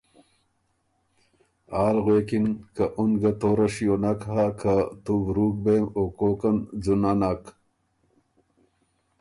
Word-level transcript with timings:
آل 1.85 1.97
غوېکِن 2.05 2.45
که 2.75 2.85
”اُن 2.99 3.11
ګۀ 3.21 3.31
توره 3.39 3.67
شیو 3.73 3.95
نک 4.03 4.21
هۀ 4.31 4.43
که 4.59 4.75
تُو 5.03 5.13
ورُوک 5.25 5.55
بېم 5.63 5.85
او 5.97 6.03
کوکن 6.17 6.57
ځُونۀ 6.83 7.11
نک“ 7.21 7.43